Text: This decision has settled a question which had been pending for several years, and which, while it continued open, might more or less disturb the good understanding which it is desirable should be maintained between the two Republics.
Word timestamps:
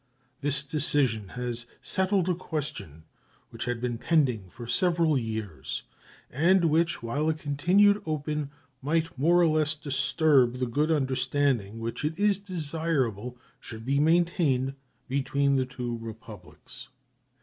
This 0.39 0.63
decision 0.63 1.27
has 1.37 1.67
settled 1.79 2.27
a 2.27 2.33
question 2.33 3.03
which 3.51 3.65
had 3.65 3.79
been 3.79 3.99
pending 3.99 4.49
for 4.49 4.65
several 4.65 5.15
years, 5.15 5.83
and 6.31 6.65
which, 6.65 7.03
while 7.03 7.29
it 7.29 7.37
continued 7.37 8.01
open, 8.07 8.49
might 8.81 9.15
more 9.15 9.39
or 9.39 9.45
less 9.47 9.75
disturb 9.75 10.55
the 10.55 10.65
good 10.65 10.89
understanding 10.89 11.77
which 11.77 12.03
it 12.03 12.17
is 12.17 12.39
desirable 12.39 13.37
should 13.59 13.85
be 13.85 13.99
maintained 13.99 14.73
between 15.07 15.55
the 15.55 15.67
two 15.67 15.95
Republics. 15.99 16.87